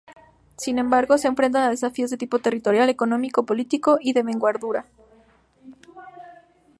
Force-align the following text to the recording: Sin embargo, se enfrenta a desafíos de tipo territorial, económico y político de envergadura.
Sin 0.57 0.79
embargo, 0.79 1.19
se 1.19 1.27
enfrenta 1.27 1.63
a 1.63 1.69
desafíos 1.69 2.09
de 2.09 2.17
tipo 2.17 2.39
territorial, 2.39 2.89
económico 2.89 3.41
y 3.41 3.45
político 3.45 3.99
de 4.03 4.19
envergadura. 4.19 4.87